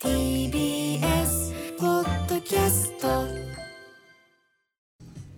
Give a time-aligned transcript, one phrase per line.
[0.00, 0.37] T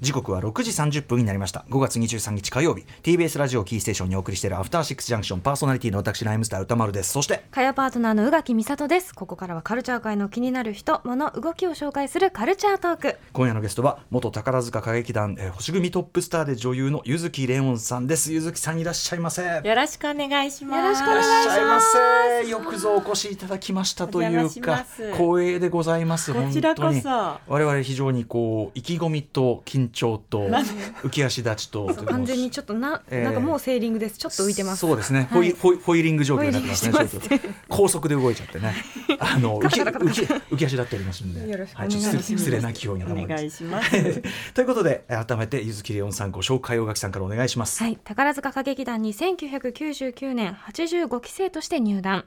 [0.01, 1.67] 時刻は6時30分になりました。
[1.69, 2.87] 5月23日火曜日。
[3.03, 5.41] TBS ラジオキーステーションにお送りしているアフターシックスジャンクション。
[5.41, 7.13] パーソナリティの私ライムスター歌丸です。
[7.13, 9.15] そして火曜パートナーの宇垣美里です。
[9.15, 13.17] ここからはカルチャー界の気になる人物動きを紹介するカルチャートーク。
[13.35, 18.33] 今夜のゲストは元宝塚歌劇団、えー星組トップスターで女優の柚木レオンさんです。
[18.33, 19.43] 柚木さんいらっしゃいませ。
[19.43, 20.83] よろしくお願いします。
[20.83, 21.89] よろしくおいら願いします。
[21.89, 26.33] っしゃいませよくぞお越しいただきましたというか光栄でございます。
[26.33, 26.83] こちらこそ。
[26.85, 31.87] 本当に我々非常にこう意気込みと緊張と浮き足立ちと。
[32.07, 33.25] 完全にちょっとな,、えー。
[33.25, 34.19] なんかもうセーリングです。
[34.19, 34.81] ちょっと浮いてます。
[34.81, 35.51] そうですね、はい。
[35.51, 37.41] フォイフォイリング状況になってますね。
[37.69, 38.75] 高速で動いちゃってね。
[39.19, 42.19] あの浮き浮き浮き足立っておりますんで、よろしくおはい、願いします。
[42.23, 43.91] 失失礼な気温にお願いします。
[44.55, 47.83] ということで改めてゆずきレオンさんご紹介をがきさんからお願いします。
[47.83, 52.25] はい、宝塚歌劇団に1999年85期生として入団。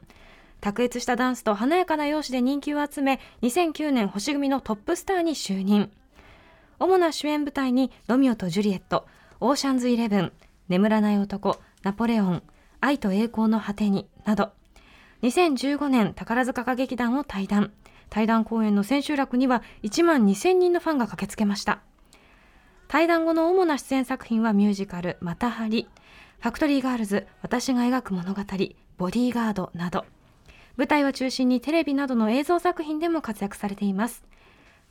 [0.64, 5.92] 卓越したダンスと華やかな容姿で人気を集め2009年星組のトップスターに就任
[6.84, 9.08] 主な主演舞台に「ロミオとジュリエット」
[9.40, 10.34] 「オーシャンズイレブン」
[10.68, 12.44] 「眠らない男」「ナポレオン」
[12.82, 14.52] 「愛と栄光の果てに」など。
[15.22, 17.72] 2015年宝塚歌劇団を退団。
[18.10, 21.80] 退団公演の千秋楽には1万2000人のファンが駆けつけました。
[22.90, 25.88] 対談後の主な出演作品はミュージカル「またはり」
[26.42, 28.42] 「ファクトリーガールズ私が描く物語」
[28.98, 30.04] 「ボディーガード」など。
[30.76, 34.26] 舞台を中心にテレビなどの映像作品でも活躍されています。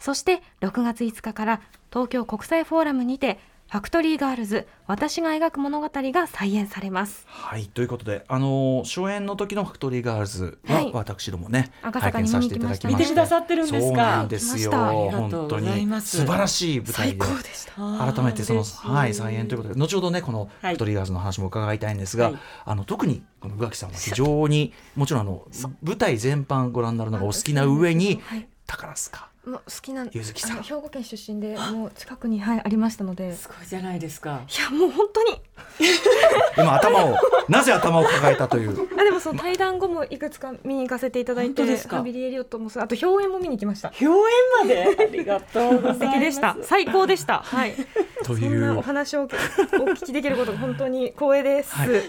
[0.03, 1.61] そして6月5日から
[1.92, 3.39] 東京国際フォーラムにて
[3.70, 7.25] ファクトリーガールズ私が描く物語が再演されます。
[7.28, 10.91] はいということであの初演の時のファクトリーガールズは、はい。
[10.93, 13.03] 私どもね赤坂に拝見させていただきまして。
[13.03, 13.81] 見てくださってるんですか？
[13.87, 14.71] そうなんですよ。
[14.72, 14.88] 来ました。
[14.88, 16.16] ありがと本当うございにます。
[16.19, 17.15] 素晴らしい舞台で。
[17.15, 18.12] でした。
[18.12, 20.75] 改めてそのはい再演ということで後ほどねこのフはい。
[20.75, 22.38] ァクトリーガールズの話も伺いたいんですが、はい。
[22.65, 25.47] あの特にこの宇垣さんは非常にもちろんあの
[25.82, 28.48] 舞台全般ご覧になるのがお好きな上にはい。
[28.66, 30.62] 宝塚もう好きな柚月さん。
[30.62, 33.30] 兵庫県出身でもう近くに、はい、ありましたので。
[33.30, 34.42] いすごいじゃないですか。
[34.60, 35.41] やもう本当に。
[36.56, 37.16] 今頭を
[37.48, 38.70] なぜ頭を抱えたという。
[38.98, 43.92] あでもその対談後もいくつか見に行かせていただいてですビリエリオットもあと表演も見に行きました。
[44.00, 44.12] 表演
[44.60, 44.97] まで？
[45.03, 45.72] ありがとう。
[45.94, 46.56] 素敵でした。
[46.62, 47.41] 最高でした。
[47.44, 47.74] はい。
[48.24, 48.82] といそんなおう。
[48.82, 51.74] 話をお聞きできることが本当に光栄です。
[51.74, 51.88] はい。
[51.91, 52.03] はい。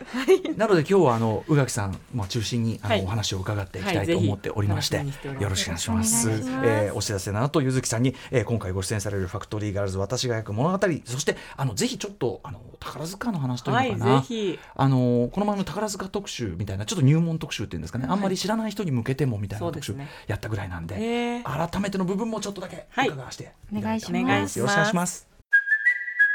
[0.55, 3.03] なので今日はあの宇垣さんまあ中心にあの、はい。
[3.03, 6.27] お話を伺っていきたはいと思っておりまして、楽しみにしておりますよろしくお願いします。
[6.27, 6.67] よろしくお願いします。
[6.85, 14.21] えーお知らせの後ゆずきさんに、えー今回ご出演されるファクトリーガールズ私が焼く物語そしてあのぜひちょっとあの宝塚の話というはい、のかな。
[14.21, 14.59] ぜひ。
[14.75, 19.95] あのこの前の宝塚特集みたいなちょっと入門特集っていうんですかね、あんまり知らない人に向けてもみたいな特集
[20.27, 21.69] やったぐらいなんで、えー。
[21.69, 23.07] 改めての部分もちょっとだけはい。
[23.07, 24.59] 伺わせていただお願いします。
[24.59, 25.32] よろしくお願いします。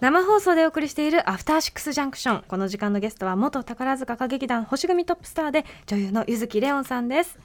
[0.00, 7.38] 生放送でお送りしているアフターシックスジャンクションこの時間のゲストは元宝塚歌劇団星組トップスターで女優の柚木レオンさんです。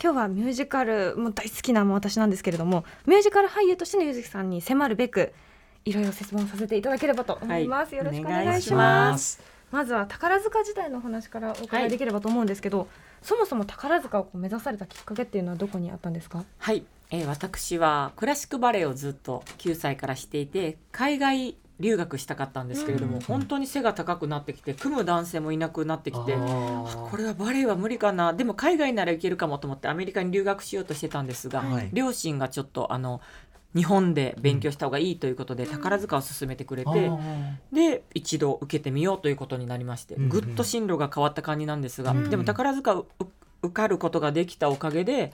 [0.00, 5.32] 今日はミュージカルも大好きな私なんですけれどもミュージカル俳優としての柚木さんに迫るべく
[5.84, 8.04] いろいろ説問させていただければと思います、はい。
[8.04, 9.42] よろしくおお願いしまます。
[9.72, 12.86] まずは宝塚時代のお話からお伺いできればと思うんですけど、
[13.22, 16.44] そもそも宝塚をこう目指されたきっかけっていうのはどこにあったんですか？
[16.58, 28.32] はい、えー私はクラシックバレエをずっと9歳からしていて海外留学したかったんですけれども、本当に背が高くなってきて組む男性もいなくなってきてあこれはバレエは無理かな。
[28.32, 31.90] でも海外ならいけるかもと思ってアメリカに留学しようとしてたんですが、はい。
[31.92, 33.20] 両親がちょっとあの
[33.74, 37.10] 日本で勉強した方がいいということで、宝塚を勧めてくれて、
[37.72, 43.26] で一度受けてみようということになりまして、んうんぐっと進路が変わった感じなんですが、うんでも宝塚をう
[43.64, 45.32] 受かることができたおかげで、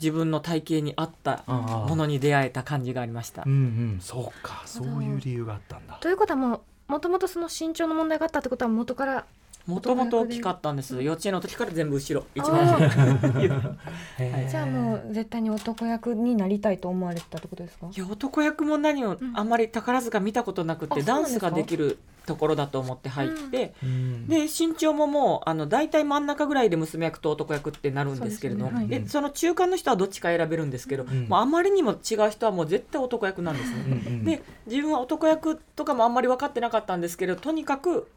[0.00, 3.42] 自分の体型に合ったものに出会えた感じがありました。
[3.44, 3.54] うんう
[3.96, 3.98] ん。
[4.00, 4.62] そうか。
[4.66, 5.98] そういう理由があったんだ。
[6.00, 6.60] ということはもう
[6.92, 9.24] もともとその身長の問題があったってことは元から
[9.66, 11.02] もともと大きかったんです。
[11.02, 12.26] 幼稚園の時から全部後ろ。
[12.34, 12.66] 一あ番。
[12.66, 13.76] ー
[14.18, 14.50] へー。
[14.50, 17.86] じゃあもう絶対に男役になりたいと思われてたってことですか？
[17.94, 19.48] いや男役も何もあん。
[19.48, 24.26] まり宝塚見たことなくて、うなんダンスができるところだと思って入って、うん。
[24.28, 28.68] で身長ももうあの大体真ん中ぐらいで娘役と男役ってなるんですけれど。
[28.68, 28.96] もで,、そね。
[28.98, 29.08] はい。
[29.08, 31.28] その中間の人はどっちか選べるんですけど、ん。
[31.28, 33.76] もうあまりにも違う人はもう絶対男役なんですね。
[33.86, 34.24] うんうん。
[34.24, 38.08] で自分は男役とかもあんまり分かってなかったんですけどとにかく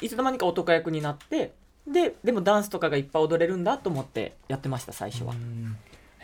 [0.00, 1.52] いつの間にか男役になって
[1.86, 5.34] ででもダンスとかがいっぱい踊れるんだと思ってやってました最初は。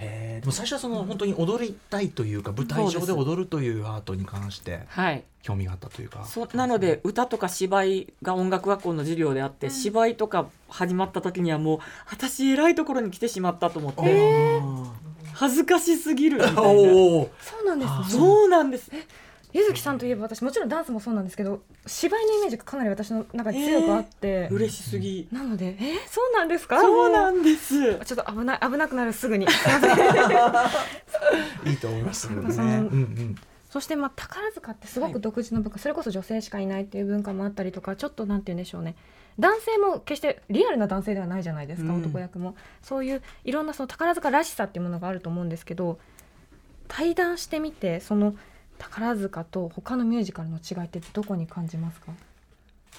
[0.00, 5.24] でも最初はその本当に踊りたいというか舞台上で踊るというアートに関してはい。
[5.42, 6.24] 興味があったというか。
[6.24, 11.78] そうなので歌とか芝居が音楽学校の授業であって、芝居とか始まった時にはもう
[12.10, 14.92] 私偉いところに来てしまったと思って、あ
[15.34, 18.18] 恥ずかしすぎるみたい ーなそうなんですね。
[18.18, 18.90] そうなんです
[19.52, 26.80] ゆずきさんといえば私もちろんダンスもそうなんですけど芝居のイメージがかなり私の中で強くあって、嬉しすぎ、なのでえーそうなんですか？
[26.80, 27.94] そうなんです。
[28.04, 29.46] ちょっと危ない危なくなるすぐに。
[29.50, 29.68] す
[31.66, 32.28] いいいと思います。
[32.30, 32.36] ね。
[32.36, 32.46] うんう
[32.78, 33.36] ん
[33.70, 38.96] そしてまあ宝塚ってすごく独自の文化、それこそ女性しかいないっていう文化もあったりとかちょっとなんて言うんでしょうね。
[39.38, 42.00] 男性も決してリアルな男性ではないじゃないですか、うん。
[42.00, 42.56] 男役も。
[42.82, 46.00] そういういろんなその宝塚らしさっていうものがあると思うんですけど
[46.88, 48.34] 対談してみてその
[48.80, 52.12] 宝塚と他のミュージカルの違いってどこに感じますか、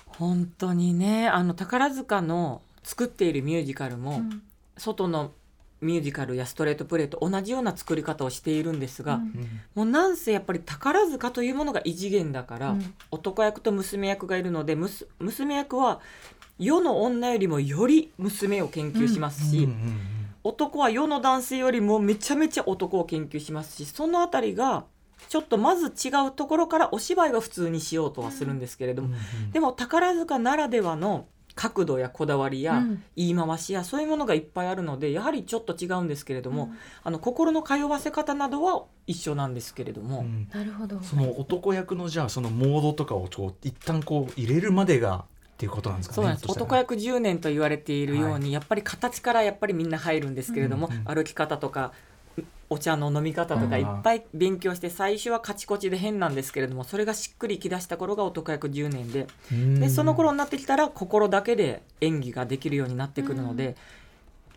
[0.08, 4.42] 本当にねあの宝塚の作っているミュージカルも、うん。
[4.78, 5.32] 外の
[5.82, 9.22] ミュージカルやストレートプレーと同じような作り方をしているんですが、うん。
[9.22, 12.94] うんもうなんせやっぱり宝塚というものが異次元だから、うん。
[13.12, 16.00] 男役と娘役がいるのでむす娘役は
[16.60, 19.68] 世の女よりもより娘を研究しますし、
[20.44, 24.86] 男は世の男性よりもめちゃめちゃ男を研究しますしそのあたりが
[25.30, 33.04] ちょっとまず違うところからお芝居は普通にしようとはするんですけれども、うんうんでも宝塚ならではの角度やこだわりやうん。
[33.16, 36.74] 言い回しやそういうものがいっぱいあるのでやはりちょっと違うんですけれども、
[37.04, 40.48] あの心の通わせ方などは一緒なんですけれども、うん。
[40.54, 41.02] なるほど。
[41.02, 45.24] その男役のじゃあそのモードとかをこう一旦こう入れるまでがっ
[45.58, 46.16] ていうことなんですかね。
[46.16, 46.46] そうなんです。
[46.50, 51.04] 男役10年と言われているように、やっぱり形からやっぱりみんな入るんですけれども、うんうん。
[51.04, 51.92] 歩き方とか
[52.70, 53.82] お茶の飲み方とかうん。
[53.82, 59.28] いっぱい勉強して最初はカチコチで変なんですけれどもそれがしっくりきだした頃が男役10年で。
[59.52, 59.80] うん。
[59.80, 63.76] でその頃になってきたら心だけで演技ができるようになってくるので、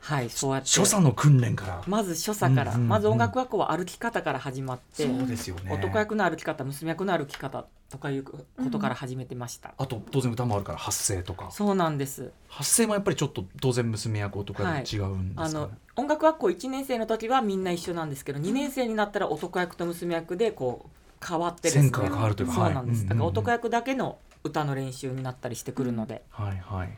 [0.04, 0.68] はいそうやって。
[0.68, 1.82] 所作の訓練から。
[1.86, 5.72] まず所作から、まず音楽学校は歩き方から始まって、そうですよね。
[5.72, 8.40] 男役の歩き方娘役の歩き方とかいうこ
[8.72, 11.52] とから始めてました、あと当然歌もあるから発声とか。
[11.52, 12.32] そうなんです。
[12.48, 21.90] 発声もやっぱりちょっと当然娘役男役と違うんですか、あの音楽学校1年生の時はみんな一緒なんですけど2年生になったら男役と娘役でこう変わってですね。
[21.94, 22.54] 変わるというか。
[22.54, 26.90] そうなんです、はいだから男役だけの歌の練習になったりしてくるので、はいはい。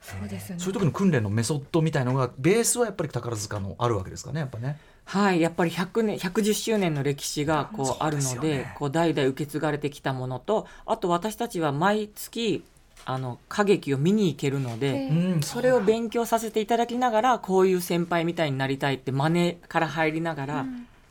[0.00, 0.62] そうですよね。
[0.62, 4.78] そういう時の訓練のメソッドみたいのがベースはやっぱり宝塚のあるわけですかねやっぱね。
[5.06, 12.64] はいやっぱり100年110周年の歴史がこそううあるのでねこう代々受け継がれてきたものとあと私たちは毎月
[13.04, 20.66] あの歌劇を見に行けるので、それを勉強させていただきながらこういう先輩みたいになりたいって真似から入りながら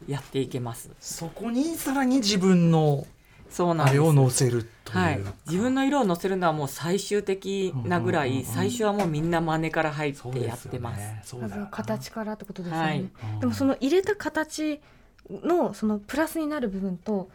[0.05, 0.89] やっていけます。
[0.99, 3.07] そこにさらに自分の
[3.55, 3.99] そうなんです。
[4.01, 8.43] を乗せるという、はい、自分の色を乗せるのはもう最終的なぐらうんうんうんうん。
[8.43, 10.99] い最初はもうみんな真似から入ってやってます。
[10.99, 11.21] ね。
[11.23, 12.99] そうま形からってことですよね、はい。
[12.99, 14.81] うんでもその入れた形
[15.29, 17.29] のそのプラスになる部分と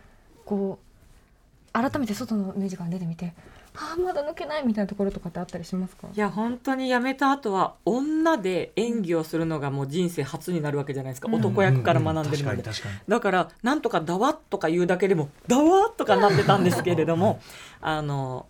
[0.45, 3.33] こう改めて外のミュージカルに出てみて
[3.83, 6.07] ああまだ抜けないみたいなところとかってあったりしますか？
[6.13, 11.35] いや本当に辞めた後は女で演技をするのがもう人生初になるわけじゃないですか、うん。
[11.37, 17.41] 男役から学んでるので、うんうん確かに確かだからなんとかダワッとか言うだけでもダワッとかなってたんですけれども
[17.81, 18.47] あの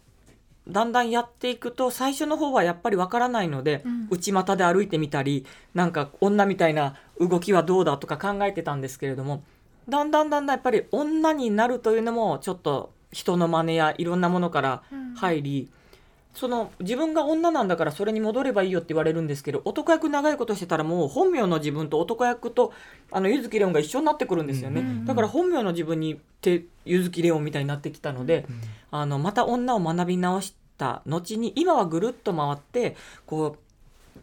[0.68, 4.08] だんだんやっていくと最初の方はやっぱりわからないので、うん。
[4.10, 9.44] 内股で歩いてみたりなんか女みたいな動きはどうだとか考えてたんですけれども
[9.88, 14.82] だんだんだんだんやっぱり女になるというのもちょっと人の真似やいろんなものから
[15.16, 15.68] 入り、
[16.34, 22.72] その自分が女なんだからそれに戻ればいいよって言われるんですけど男役長いことしてたらもう本名の自分と男役と
[23.10, 28.46] あの柚木レオンが一緒になってくるんですよね、だから本名の自分にて柚木レオンみたいになってきたので、
[28.90, 33.69] あのまた女を学び直した後に今はぐるっと回ってこう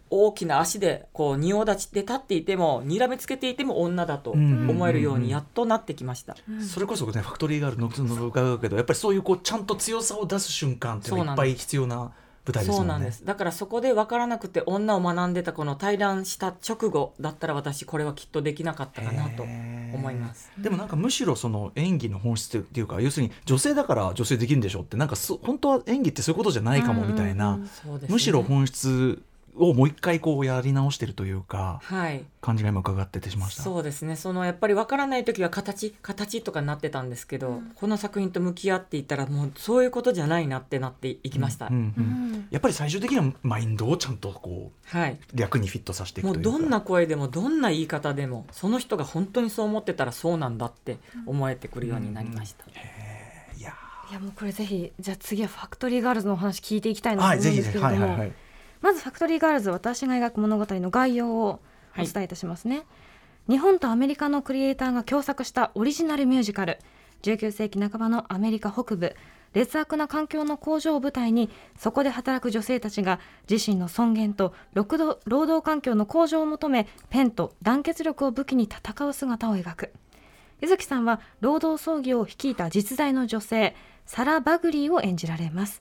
[0.09, 6.35] 大きな足でこう仁王立ちで立っていてもにらみつけていても女だと思えるようにやっとなってきました。
[6.47, 12.11] にそれこそねファクトリーガールのの伺うけどやっぱりそういうこうちゃんと強さを出す瞬間っていうのがいっぱい必要な
[12.47, 12.77] 舞台ですもんね。
[12.77, 13.25] そうなんです。
[13.25, 20.49] だからそこで分からなくて女を学んでたこの対談した直後だったら私これはきっとできなかったかなと思います。
[20.57, 28.13] でもなんかむしろその演技の本質っていうか要するに女性だから女性できるんでしょってなんかそ本当は演技ってそういうことじゃないかもみたいな、そうですね。
[28.13, 29.21] むしろ本質
[29.57, 32.23] をもう一回こうやり直してるというかはい。
[32.41, 33.63] 感じが今伺っててしました。
[33.63, 34.15] そうですね。
[34.15, 42.47] そのやっぱり分からない時は形形とかになってたんですけど、この作品と向き合っていったらもうそういうことじゃないなってなっていきました、うんうんうん。
[42.51, 52.73] やっぱり最終的にはマインドをちゃんとこはい、う役にフィットさせていくもといううかどんな声でもどんな言い方でもその人が本当にそう思ってたらそうなんだって思えてくるようになりました、い
[53.61, 53.71] や
[54.09, 57.73] いやもうこれぜひじゃあ次はファクトリーガールズのお話聞いていきたいなと思うんはいぜひぜひ。
[57.73, 58.46] ですけれども、はいはいはい
[58.81, 61.59] まずファクトリーガールズ私が描く物語の概要を
[61.97, 62.83] お伝えいたしますね、
[63.49, 66.79] 日本とアメリカのクリエイターが共作したオリジナルミュージカル。
[67.23, 69.15] 19世紀半ばのアメリカ北部。
[69.53, 73.19] 劣悪な環境の工場を舞台にそこで働く女性たちが
[73.49, 79.93] 自身の尊厳と労働労働環境の向上を求めペンと団結力を武器に戦う姿を描く。
[80.61, 85.79] 柚木さんは労働争議を率いた実在の女性サラ・バグリーを演じられます。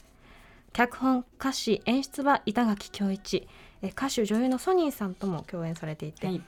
[0.76, 3.48] 脚本歌詞演出は板垣恭一。
[3.80, 6.42] え歌手女優のソニーさんとも共演されていて、はい。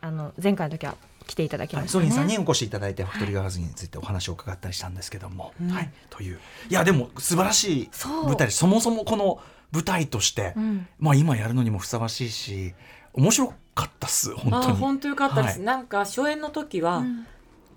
[0.00, 6.38] あの前回の時は来ていただきはい、ましたね、ソニーさんにお越しいただいて、ファクトリーガールズについてお話を伺ったりしたんですけども、はい、という。
[6.70, 7.88] いやでも素晴らしい。
[7.92, 8.24] そう。
[8.24, 9.38] 舞台でそもそもこの
[9.70, 10.88] 舞台として、うん。
[10.98, 12.72] まあ今やるのにもふさわしいし
[13.12, 14.72] 面白かったっす本当に。
[14.72, 15.66] あ本当よかったです、はい。
[15.66, 17.04] なんか初演の時は、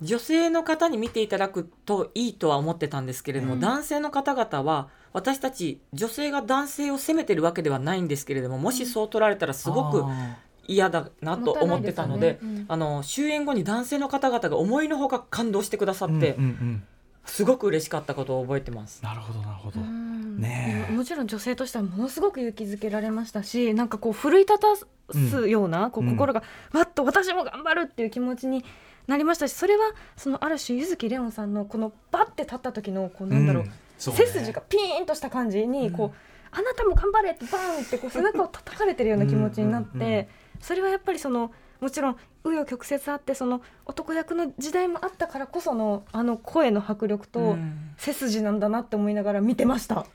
[0.01, 4.87] 女性の方に見ていただくといいとは思ってたんですけれども、男性の方々は
[5.17, 16.83] 私たち女性が男性を責めてるわけではないんですけれどももしそう取られたらすごくあ嫌だなと思ってたのであの終演後に男性の方々が思いのほか感動してくださって、ーうんうんうん。
[17.25, 19.03] すごく嬉しかったことを覚えてます。
[19.03, 20.39] なるほどなるほど、うん。
[20.39, 20.93] ねえ。
[20.93, 24.67] もちろん女性としてはものすごく勇気づけられましたしなんかこう奮い立た
[25.13, 26.43] すような、こううん心が
[26.73, 28.63] わっと私も頑張るっていう気持ちに
[29.07, 36.17] なりましたしそれはそのある種柚木レオンさんのこのバッて立った時のこうなんだろう、うん背筋がピーンとした感じにこう、
[36.51, 40.27] あなたも頑張れってバーンってこう 背中を叩かれてるような気持ちになって、うんうんうん
[40.59, 42.13] それはやっぱりそのもちろん
[42.43, 47.91] 紆余曲折あってその男役の時代もあったからこそのあの声の迫力とうん。
[47.97, 50.05] 背筋なんだなって思いながら見てました。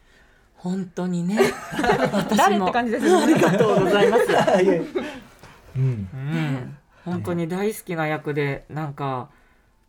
[0.57, 1.37] 本当にね。
[2.37, 3.35] 誰って感じですよね。
[3.35, 4.23] ありがとうございます。
[5.77, 5.85] うん。
[5.85, 9.31] うん、本当に大好きな役でなんか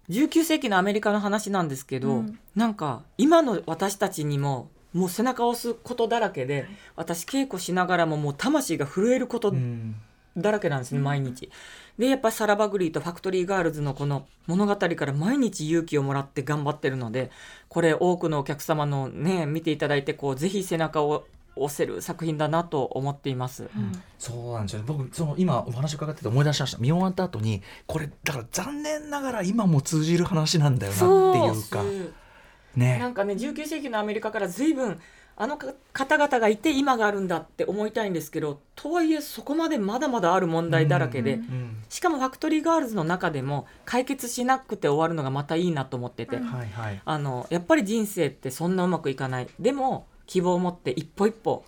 [0.10, 2.40] 19世紀のアメリカの話なんですけど、うん。
[2.56, 9.96] なんか今の私たちにももう背中を押すことだらけで私稽古しながらももう魂が震えることうん。
[10.36, 11.52] だらけなんですね、毎日。
[11.98, 17.30] でやっぱりサラ・バグリーとファクトリー・ガールズのこの物語から毎日勇気をもらって頑張ってるので
[17.70, 23.70] これ多くのお客様のね見ていただいてこうぜひ背中を押せる作品だなと思っています。
[24.18, 24.86] そうなんですよね。
[24.88, 26.78] 僕その今お話伺ってて思い出しました。
[26.80, 31.00] 見終わった後にこれだから残念ながら今も通じる話なんだよなっ
[31.34, 31.84] ていうか。
[31.84, 33.08] なね。
[33.08, 35.00] んかね19世紀のアメリカから随分
[35.36, 41.84] あのか方々がいて今があるんだって思いたいんですけどとはいえそこまでまだまだある問題だらけで、うん。
[41.90, 47.02] しかもファクトリーガールズの中でも解決しなくて終わるのがまたいいなと思ってて、はいはい。
[47.04, 49.48] あのやっぱり人生ってそんなうまくいかない。
[49.60, 51.66] でも希望を持って一歩一歩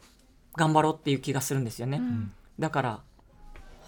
[0.55, 2.31] 頑張ろうっていう気がするんですよね、ん。
[2.59, 2.99] だから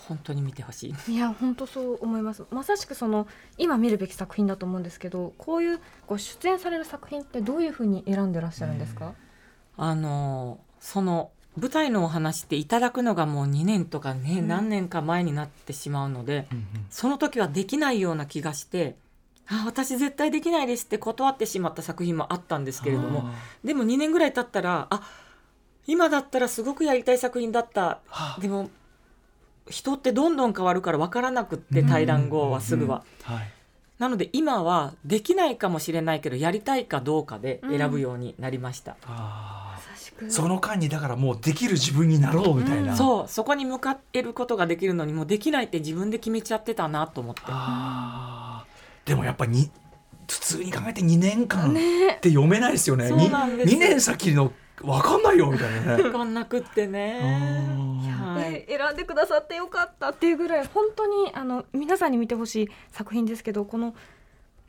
[0.08, 1.14] 本当に見てほしい。
[1.14, 2.44] いや本当そう思います。
[2.52, 9.14] まさしくその今見るべき作品だと思うんですけどこういうご出演される作品ってどういうふうに選んでらっしゃるんですか、
[9.78, 16.48] あのその舞台のお話っていただくのがもう2年とかね、何年か前になってしまうので、
[16.92, 18.96] その時はできないような気がして
[19.50, 23.30] あ私絶対できないですって断ってしまった作品もあったんですけれども。
[23.64, 25.02] でも2年ぐらい経ったらあ
[25.86, 28.00] 今だったらすごくやりたい作品だった。
[28.40, 28.70] でも
[29.70, 33.04] 人ってどんどん変わるから分からなくって対談後はすぐは。
[33.24, 33.52] はい。
[34.00, 38.96] なので今はできないかもしれないけどやりたいかどうかで選ぶようになりました。
[39.06, 40.26] あまさしく。
[40.26, 43.28] ーその間にだからもうできる自分になろうみたいな、そう。
[43.28, 47.42] そこに向かえることができるのにもうできないって自分で決めちゃってたなと思って
[49.08, 49.72] でもやっぱに
[50.30, 51.74] 普通に考えて2年間っ
[52.20, 53.08] て読めないですよね。
[53.08, 53.74] そうなんです。
[53.74, 56.04] 2年先の分かんないよみたいなね。
[56.04, 57.22] 分かんなくってね。
[57.22, 63.96] はい、え選んでくださってよかったっていうぐらい本当にあの皆さんに見てほしい作品ですけどこの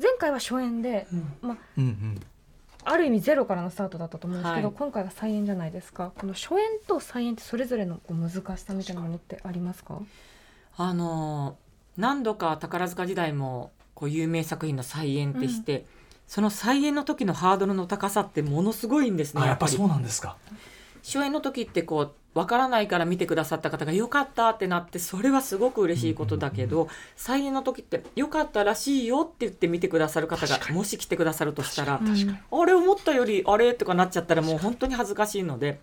[0.00, 1.08] 前回は初演で、
[1.42, 2.20] まあ、うんうん。
[2.84, 4.76] ある意味ゼロからのスタートだったと思うんですけど、はい。
[4.76, 6.12] 今回は再演じゃないですか。
[6.16, 10.00] この初演と再演ってそれぞれのこう難しさみたいなものってありますか？
[10.76, 11.68] あのー
[11.98, 15.84] 何度か宝塚時代もこう有名作品の再演ってして、
[16.28, 19.72] その再演の時のハードルの高さってものすごいんですねあやっぱり。
[19.72, 20.36] そうなんですか。
[21.02, 26.86] 初演の時ってこうわからないから見てくださった方が良かったってなってそれはすごく嬉しいことだけど、
[27.16, 34.94] 再演の時って良かったらしいよって言って見てくださる方がもし来てくださるとしたら、あれ思ったよりあれとかなっちゃったらもう本当に。
[34.94, 35.80] 恥ずかしいので。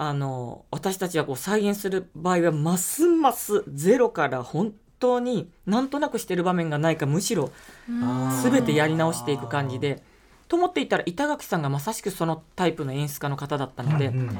[0.00, 7.50] あの私たちはこう再演する場合はますますゼロから本当になんとなくしてる場面がないかむしろ
[8.42, 10.02] 全てやり直していく感じで。
[10.48, 14.38] と思っていたら板垣さんがまさしくそのタイプの演出家の方だったので、うんうん、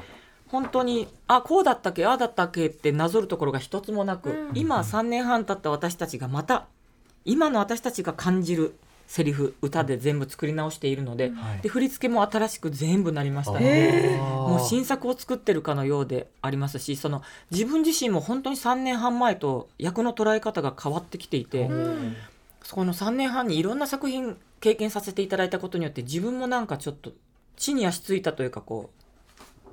[0.48, 6.66] 本当にあこうだったっけああだったっけってなぞるところが一つもなく、うん、今3年半経った私たちがまた
[7.24, 8.74] 今の私たちが感じる
[9.08, 22.16] セリフ歌で全部作り直しているのではい、で振り付けも新しく全部なりましたのでもう新作を作ってるかのようでありますしその自分自身も本当に3年半前と役の捉え方が変わってきていて、うん、
[22.62, 27.12] そこの3年半にいろんな作品経験させていただいたことによって自分もなんかちょっと
[27.56, 28.97] 地に足ついたというかこう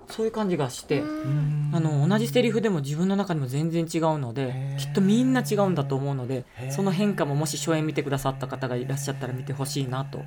[0.10, 1.02] そういう感じがして
[1.74, 10.20] あの同じセリフでも自分の中でも全然違うのできっとみんな違うんだと思うのでその変化ももし初演見てくださった方がいらっしゃったら見てほしいなと。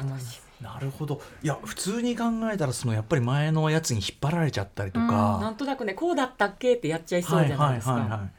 [0.00, 0.42] 思います。
[0.60, 1.20] なるほど。
[1.42, 7.92] いや普通に考えたらそのやっぱり前のやつに引っ張られちゃったりとか、なんとなくねこうだったっけってやっちゃいそうじゃないですか。
[7.92, 8.30] はいはいはいはい。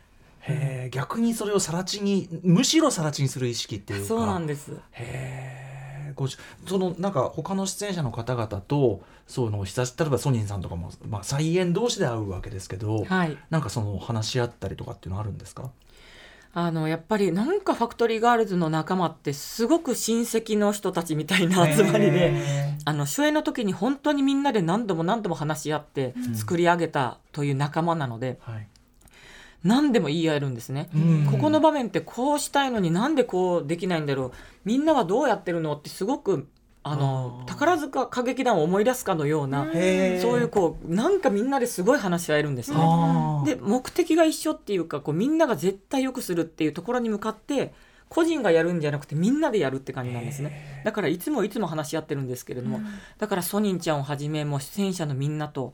[0.42, 4.08] へえ逆にそれをさら地にむしろさら地にする意識っていうか。
[4.08, 4.74] そうなんです。
[4.92, 5.69] へえ
[6.28, 15.70] そのなんか他の出演者の方々とその久し例えばソニンさんとかも、まあ、再演同士で会うわけですけど、はい、なんかその話し合ったりとかっていうのはあるんですか？
[16.52, 22.42] あのやっぱりなんかファクトリーガールズの仲間ってすごく親戚の人たちみたいな集まりで
[22.86, 28.68] あの初演の時に本当にみんなで何度も何度も話し合って作り上げたという仲間なので、うんはい
[29.64, 30.90] 何でも言い合えるんですね、
[31.32, 34.32] ここの場面ってこうしたいのになんでこうできないんだろう。
[34.66, 36.48] みんなはどうやってるのってすごく
[36.82, 42.78] あの宝塚歌劇団を思い出すかのようなそういうこうなんかみんなですごい話し合えるんですね。
[43.46, 47.74] で目的が一緒っていうかこうみんなが絶対良くするっていうところに向かって
[48.08, 50.82] 個人がやるんじゃなくてみんなでやるって感じなんですね。
[50.86, 52.86] だからいつもいつも話し合ってるんですけれども、うん、
[53.18, 55.74] だからソニンちゃんをはじめも出演者のみんなと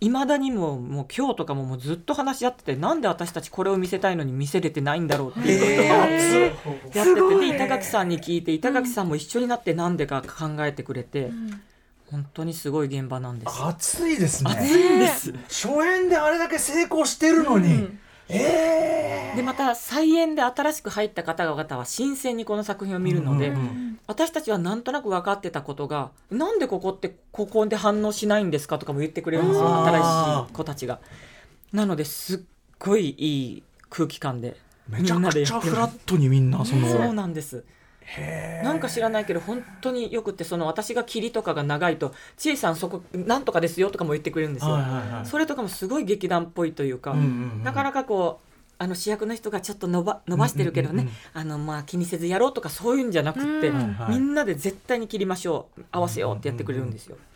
[0.00, 11.26] いまだにももう今日とかももうずっと話し合っててなんで私たちこれを見せたいのに見せれてないんだろうっていうことをやっててで板垣さんに聞いて板垣さんも一緒になってなんでか考えてくれて。
[11.26, 11.62] うん。
[12.08, 14.52] 本当にすごい現場なんです熱いですね。
[14.52, 15.34] 熱いです。
[15.48, 31.00] 初演であれだけ成功してるのに、うんえー、でまた再演で新しく入った方々は新鮮にこの作品を見るので、うんうん、私たちはなんとなく分かってたことがなんでここってここで反応しないんですかとかも言ってくれるんですよ新しい子たちが。
[31.72, 32.40] なのですっ
[32.78, 33.26] ごいい
[33.58, 34.56] い空気感で
[34.88, 36.88] めちゃくちゃフラットにみんなその。
[36.88, 37.64] そうなんです
[38.62, 44.78] なんか知らないけど本当によくてその私が霧とかが長いと「千恵さんそこなんとかですよ」とかも言ってくれるんですよ、
[45.24, 47.14] それとかもすごい劇団っぽいというか、
[47.64, 48.46] なかなかこう
[48.78, 53.72] あの主役の人がちょっと伸ば伸ばしてるけどね、あのまあ気にせずやろうとかそういうんじゃなくって、
[54.08, 55.82] みんなで絶対に切りましょう。
[55.90, 57.16] 合わせようってやってくれるんですよ。
[57.16, 57.35] うんうんうん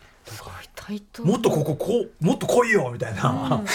[1.23, 3.65] もっとこここうもっと来いよみたいな、うん、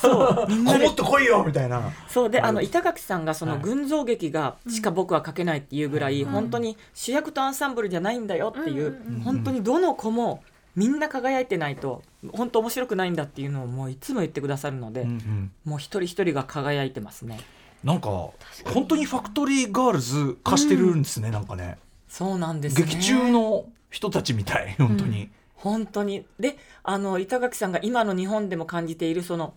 [0.00, 0.48] そう。
[0.48, 1.92] もっと来いよみたいな。
[2.08, 2.30] そう。
[2.30, 10.42] であの板垣さんがその群像劇がしか僕は書けないっていうぐらい、うん、本当に主役とアンサンブルじゃないんだよっていう、うん、本当にどの子も
[10.76, 12.02] みんな輝いてないと
[12.32, 17.40] 本当面白くないんだっていうのをもういつも言ってくださるので、うんうん、もう一人一人が輝いてますね。
[17.84, 21.78] なんか本当にファクトリーガールズ化してるんですね、なんかね
[22.08, 26.26] そうなんです、ね、劇中の人たちみたい本当に、うん、本当に。
[26.38, 29.54] であの板垣さんが今の日本でも感じているその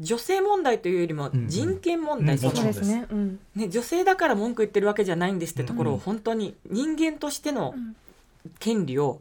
[0.00, 3.06] 女性問題というよりも人権問題、うんうん、そうですね,、
[3.54, 7.74] ね女性だから文句言ってるわけじゃないんですってところを本当に人間としての
[8.58, 9.20] 権利を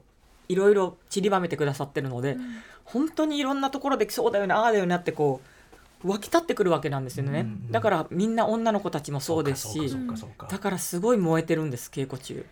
[0.50, 2.42] いろいろ散りばめてくださってるので、うん、
[2.84, 5.48] 本当にいろんなところでそうだよねああだよねってこう
[6.04, 9.96] 湧き立ってくるわけなんですよね、うんうん、だからみんな女の子たちもそうですし
[10.50, 12.46] だからすごい燃えてるんです稽古中。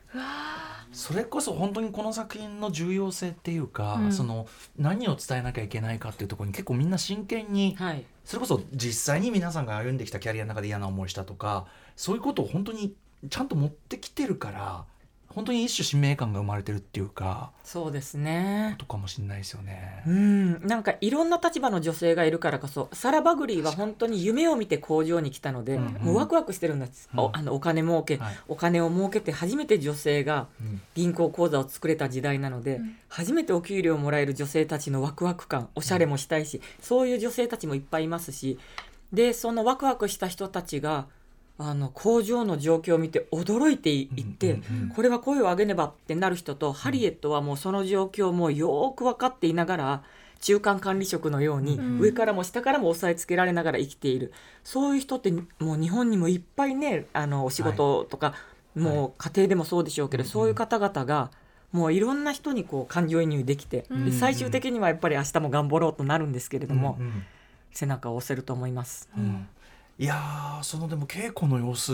[0.91, 12.95] それこそ本当にこの作品の重要性っていうか、うん、その何を伝えなきゃいけないかっていうところに結構みんな真剣に、はい、それこそ実際に皆さんが歩んできたキャリアの中で嫌な思いしたとかそういうことを本当に
[13.29, 14.85] ちゃんと持ってきてるから
[15.29, 18.75] 本当に一種使命感が生まれてるっていうかそうですね。
[18.79, 20.03] とかもしれないですよね。
[20.07, 20.67] うん。
[20.67, 25.85] なんかいろんな立場の女性がいるからこそサラ・バグリーは本当に夢を見て工場に来たので、うん。
[25.85, 30.47] うん、もうワクワクしてるんです、うん、おあのお金儲け、はい、お金を儲けて初めて女性が
[30.95, 38.57] 銀行口座を作れた時代なので、うん、初めてお給料をもらえる女性たちのワクワク感おしゃれもしたいし、うん、そういう女性たちもいっぱいいますし
[39.13, 41.07] でそのワクワクした人たちが
[41.61, 44.61] あの工場の状況を見て驚いていって、
[44.95, 50.03] これは声を上げねばってなる人と、ハリエットはもうその状況もよく分かっていながら
[50.39, 54.31] 中間管理職のように、上からも下からも押さえつけられながら生きている。
[54.63, 58.35] そういう人ってもう日本にもいっぱいねあのお仕事とか、は
[58.77, 61.29] い、もう家庭でもそうでしょうけど、はい、そういう方々が
[61.73, 66.97] もういろんな人にこう感情移入できて、で最終的にはやっぱり明日も頑張ろうとなるんですけれども、
[67.73, 69.09] 背中を押せると思います。
[69.17, 69.45] うん
[69.99, 71.91] いやそのでも稽古の様子、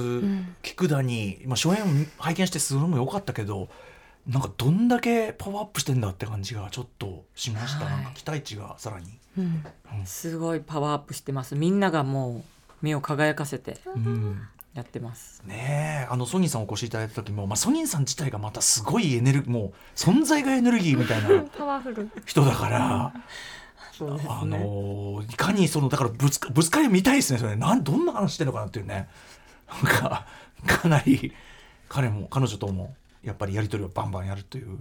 [0.61, 3.67] 聞くだに、まあ、初演拝見してすごい良かったけど
[4.27, 9.63] なんかどんだけパワーアップしてんだって感じがちょっとしました、はい、なんか期待値がさらに、うん。
[9.99, 11.55] うん、すごいパワーアップしてます。
[11.55, 12.43] みんながもう
[12.81, 13.77] 目を輝かせて、
[14.73, 15.41] やってます。
[15.45, 21.29] ねあのソニーさんお越しいただいた時も、まあ、ソニーさん自体がまたすごいエネルギーもう存在がエネルギーみたいな
[22.25, 23.13] 人だから。
[24.03, 27.55] ね、あのいかにそのだからぶつかぶつかり見たいですねそれ。
[27.55, 29.07] なんどんな話してるのかなっていうね。
[29.83, 30.27] なんか
[30.67, 31.33] かなり
[31.87, 34.77] 彼も彼女ともやっぱりやり取りをバンバンやるという、ね、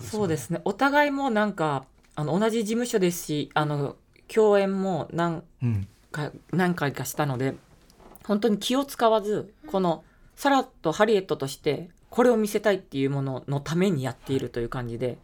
[0.00, 0.60] そうですね。
[0.64, 3.96] お互いもなんかあの同じ事務所ですしあの
[4.28, 5.42] 共演も何
[6.10, 7.54] か、うん、何回かしたので
[8.24, 15.18] 本当に気を使わずこのサラとハリエットとしてこれを見せたいっていうもののためにやっているという感じで、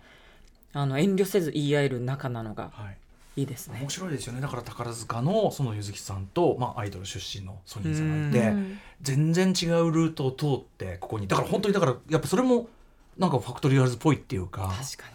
[0.72, 2.96] あの遠慮せず言い合える仲なのがい
[3.37, 4.40] いですね、面白いですよね。
[4.40, 8.53] だから宝塚のその柚月さんと、まあ、アイドル出身のソニーさんがいて
[9.01, 12.68] 全然違うルートを通ってここにだから本当にだからやっぱそれも
[13.16, 14.62] なんかファクトリーガールズっぽいっていうか。
[14.62, 15.09] 確か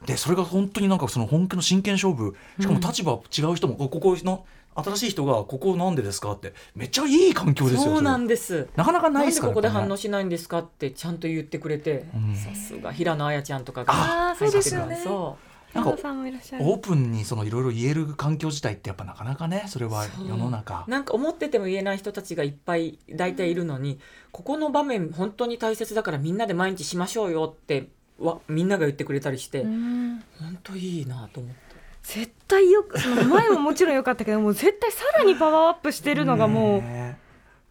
[0.00, 0.06] に。
[0.06, 2.36] でそれが本当になんかその本気の真剣勝負。
[2.60, 4.44] しかも立場違う人も、ここの
[4.74, 8.68] 新しい人がここなんでですかってめっちゃいい環境ですよそうなんです。
[8.76, 15.00] なかなかないですから、ね、ここで反応しないんですかってちゃんと言ってくれて、さすが平野綾ちゃんとかがあそうですよね。
[15.02, 15.45] そう
[15.76, 20.84] なんかオープンにそのいろいろ言える環境自体ってやっぱなかなかねそれは世の中。
[20.88, 23.98] なんか思ってても言えない人たちがいっぱい大体いるのに、うん、
[24.32, 31.66] ここの場面本当に大切だからみんなで毎日しましょうよってわみんなが言ってくれたりして、うん、本当いいなと思って。
[32.02, 36.82] 絶対よくその前ももちろん良かったけどもう絶対さらにパワーアップしてるのがもう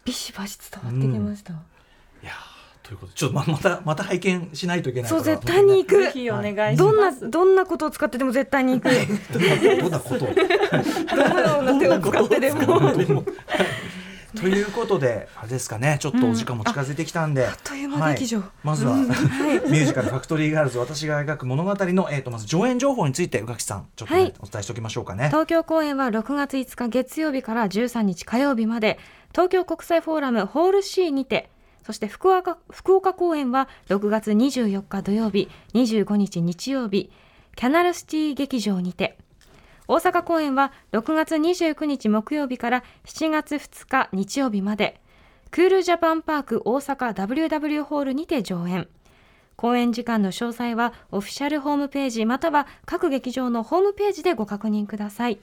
[0.04, 1.54] ビシバシ伝わってきました。
[1.54, 1.60] うん、
[2.86, 6.04] ということでちょっとままたまた拝見しないといけないそう絶対に行く。
[6.04, 8.90] ぜひお願いします、どんなどんなことを使ってでも絶対に行く。
[9.82, 13.24] どんなことどのような手を使ってでも。
[14.36, 15.98] ということであれですかね。
[16.00, 25.28] ちょっとお時間も近づいてきたんで、うん、あっという間劇場、はい、まずは、 ミュージカル「ファクトリーガールズ私が描く物語の」えーと、まず上演情報について宇垣さんちょっと、ねはい、お伝えしておきましょうかね。
[25.28, 29.00] 東京公演は6月5日月曜日から13日火曜日まで
[29.32, 31.50] 東京国際フォーラムホール C にて
[31.86, 37.12] そして福岡福岡公演は6月24日土曜日、25日日曜日、
[37.56, 39.20] キャナルシティ劇場にて、
[39.88, 45.00] 大阪公演は6月29日木曜日から7月2日日曜日まで、
[45.52, 48.88] クールジャパンパーク大阪 WW ホールにて上演。
[49.56, 55.38] 公演時間の詳細はオフィシャルホームページまたは各劇場のホームページでご確認ください。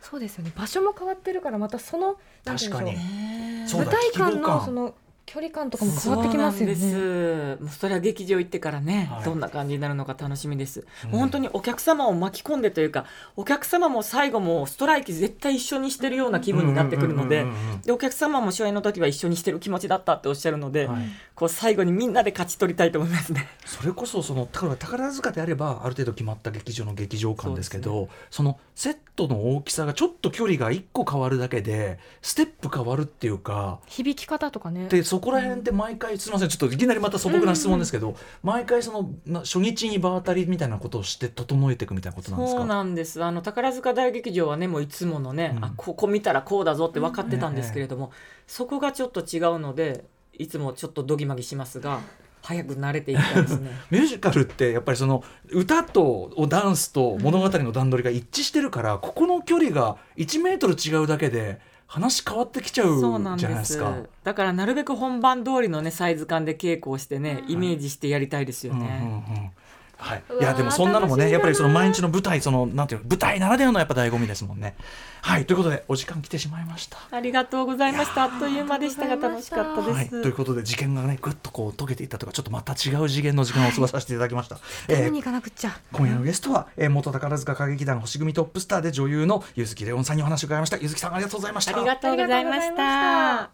[0.00, 0.52] そうですよね。
[0.56, 4.94] 場所も変わってるからまたその確かに舞台館のその
[5.28, 7.56] 距離感とかも変わってきますよね。
[7.60, 13.04] もうそれは劇場行ってからね、はい、どんな感じになるのか楽しみです、うん、本当にお客様を巻き込んでというか
[13.36, 17.44] お客様も最後もストライキ絶対一緒にしてるような気分になってくるので
[17.84, 21.02] でお客様も初演の時は一緒にしてる気持ちだったっておっしゃるので、はい、
[21.34, 23.48] こう最後にみんなで勝ち取りたいと思いますね。
[23.66, 34.88] それこそその宝塚であればある程度決まった劇場の劇場感ですけどそ、ね,、のセットの大きさがちょっと距離が1個変わるだけでステップ変わるっていうか響き方とかね。
[34.88, 42.58] でそこら辺って毎回すみませんちょっといきなりまた素朴な質問ですけど、毎回その初日に場当たりみたいなことをして整えていくみたいなことなんですか？
[42.60, 43.22] そうなんです。
[43.22, 48.10] あの宝塚大劇場はねもういつものね、うん、あここ見たらこうだぞって分かってたんですけれども、うん
[48.48, 52.00] そこがちょっと違うのでいつもちょっとどぎまぎしますが。
[52.40, 53.70] 早く慣れていきたいですね。
[53.90, 63.96] ミュージカルってやっぱりその歌とダンスと物語の段取りが一致してるから、うん、ここの距離が1メートル違うだけで話変わってきちゃうじゃないですか。
[64.22, 69.00] だからなるべく本番通りのねサイズ感で稽古をしてね、イメージしてやりたいですよね。
[69.02, 69.50] うんうんうん
[69.98, 74.76] はい、いやでもそんなのもねやっぱりその毎日の舞台そのなんていう舞台ならではのやっぱ醍醐味ですもんね。
[75.22, 76.98] はいということでお時間来てしまいました。
[77.10, 78.22] ありがとうございました。
[78.24, 79.90] あっという間でしたが楽しかったです。
[79.90, 84.58] はい、ということで事件がねぐっとこう解けていったとかちょっとまた違う次元の時間を過ごさせていただきました。
[84.88, 85.76] えー、かなくっちゃ。
[85.92, 90.76] 今夜のゲストは、えー、元宝塚歌劇団星組トップスターで女優の柚木レオンさんにお話を伺いました。
[90.76, 91.76] 柚木さんありがとうございました。
[91.76, 93.50] ありがとうございました。